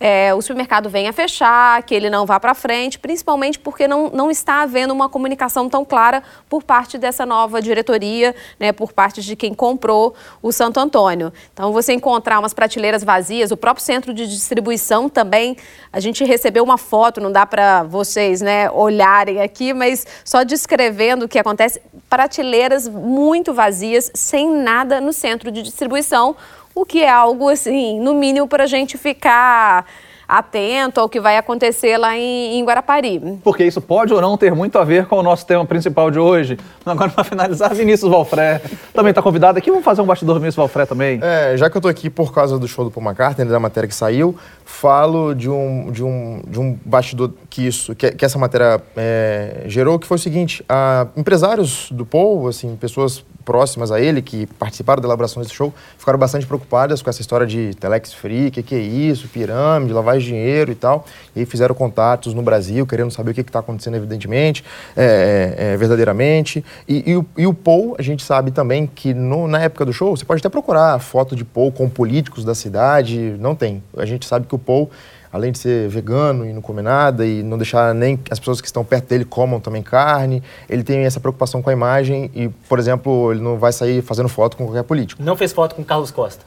[0.00, 4.30] é, o supermercado venha fechar, que ele não vá para frente, principalmente porque não, não
[4.30, 9.36] está havendo uma comunicação tão clara por parte dessa nova diretoria, né, por parte de
[9.36, 11.32] quem comprou o Santo Antônio.
[11.52, 15.56] Então, você encontrar umas prateleiras vazias, o próprio centro de distribuição também,
[15.92, 21.26] a gente recebeu uma foto, não dá para vocês né, olharem aqui, mas só descrevendo
[21.26, 26.36] o que acontece, prateleiras muito vazias, sem nada no centro de distribuição,
[26.80, 29.84] o que é algo assim, no mínimo para a gente ficar
[30.28, 33.18] atento ao que vai acontecer lá em, em, Guarapari.
[33.42, 36.18] Porque isso pode ou não ter muito a ver com o nosso tema principal de
[36.18, 36.58] hoje.
[36.84, 38.60] Agora, para finalizar, Vinícius Valfré
[38.92, 39.70] também está convidado aqui.
[39.70, 41.18] Vamos fazer um bastidor do Vinícius Valfré também?
[41.22, 43.88] É, já que eu estou aqui por causa do show do Paul McCartney, da matéria
[43.88, 44.36] que saiu,
[44.66, 49.62] falo de um, de um, de um bastidor que isso, que, que essa matéria é,
[49.64, 54.46] gerou, que foi o seguinte, a, empresários do Paul, assim, pessoas próximas a ele, que
[54.58, 58.50] participaram da elaboração desse show, ficaram bastante preocupadas com essa história de telex free, o
[58.50, 61.06] que, que, é isso, pirâmide, lavagem de dinheiro e tal.
[61.34, 64.62] E fizeram contatos no Brasil, querendo saber o que está acontecendo, evidentemente,
[64.94, 66.62] é, é, é, verdadeiramente.
[66.86, 69.94] E, e, o, e, o, Paul, a gente sabe também que no, na época do
[69.94, 73.82] show, você pode até procurar foto de Paul com políticos da cidade, não tem.
[73.96, 74.90] A gente sabe que o Paul
[75.32, 78.66] além de ser vegano e não comer nada e não deixar nem as pessoas que
[78.66, 82.78] estão perto dele comam também carne, ele tem essa preocupação com a imagem e, por
[82.78, 85.22] exemplo, ele não vai sair fazendo foto com qualquer político.
[85.22, 86.44] Não fez foto com Carlos Costa?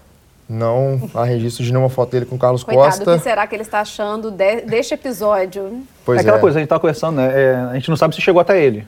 [0.49, 3.09] Não há registro de nenhuma foto dele com Carlos Coitado, Costa.
[3.09, 5.83] O que será que ele está achando de, deste episódio?
[6.03, 6.41] Pois é aquela é.
[6.41, 7.31] coisa, a gente está conversando, né?
[7.33, 8.85] É, a gente não sabe se chegou até ele.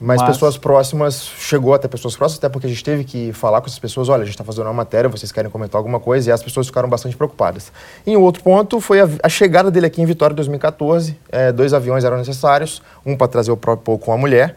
[0.00, 3.60] Mas, Mas, pessoas próximas, chegou até pessoas próximas, até porque a gente teve que falar
[3.60, 6.30] com essas pessoas, olha, a gente está fazendo uma matéria, vocês querem comentar alguma coisa,
[6.30, 7.72] e as pessoas ficaram bastante preocupadas.
[8.06, 11.52] E um outro ponto foi a, a chegada dele aqui em Vitória em 2014, é,
[11.52, 14.56] dois aviões eram necessários, um para trazer o próprio com a mulher,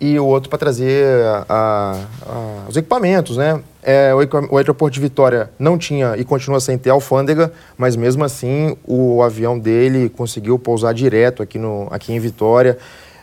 [0.00, 1.06] e o outro para trazer
[1.48, 1.96] a,
[2.26, 3.60] a, os equipamentos, né?
[3.82, 4.18] É, o,
[4.54, 9.22] o, aeroporto de Vitória não tinha e continua sem ter alfândega, mas mesmo assim o
[9.22, 12.76] avião dele conseguiu pousar direto aqui, no, aqui em Vitória.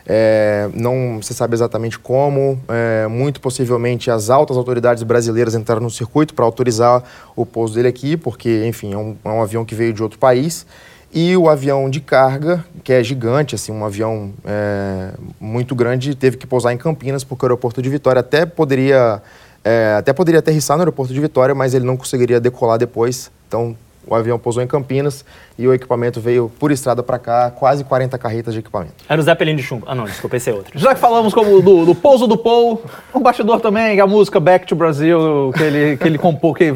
[0.06, 5.90] É, não se sabe exatamente como, é, muito possivelmente as altas autoridades brasileiras entraram no
[5.90, 7.02] circuito para autorizar
[7.34, 10.18] o pouso dele aqui, porque, enfim, é um, é um, avião que veio de outro
[10.18, 10.66] país.
[11.10, 16.36] E o avião de carga, que é gigante, assim, um avião é, muito grande, teve
[16.36, 19.22] que pousar em Campinas, porque o aeroporto de Vitória até poderia,
[19.62, 23.30] é, até poderia aterrissar no aeroporto de Vitória, mas ele não conseguiria decolar depois.
[23.46, 25.24] Então, o avião pousou em Campinas
[25.58, 28.94] e o equipamento veio por estrada para cá, quase 40 carretas de equipamento.
[29.08, 29.84] Era o Zeppelin de chumbo.
[29.88, 30.78] Ah, não, desculpa, esse é outro.
[30.78, 32.82] Já que falamos como do, do pouso do Paul,
[33.14, 36.74] um bastidor também, a música Back to Brazil, que ele, que ele compôs, que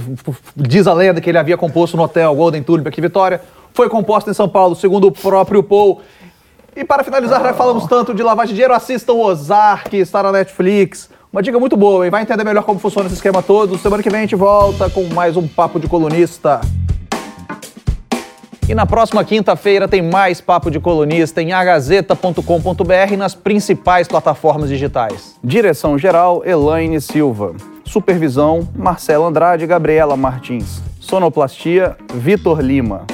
[0.56, 3.40] diz a lenda que ele havia composto no hotel Golden Tulip aqui em Vitória,
[3.72, 6.00] foi composta em São Paulo, segundo o próprio Paul.
[6.74, 11.10] E para finalizar, já falamos tanto de lavagem de dinheiro, assistam Ozark, está na Netflix.
[11.32, 12.10] Uma dica muito boa, hein?
[12.10, 13.76] Vai entender melhor como funciona esse esquema todo.
[13.76, 16.60] Semana que vem a gente volta com mais um Papo de Colunista.
[18.68, 24.68] E na próxima quinta-feira tem mais Papo de Colunista em agazeta.com.br e nas principais plataformas
[24.68, 25.36] digitais.
[25.42, 27.54] Direção-geral, Elaine Silva.
[27.82, 30.82] Supervisão, Marcela Andrade e Gabriela Martins.
[31.00, 33.06] Sonoplastia, Vitor Lima.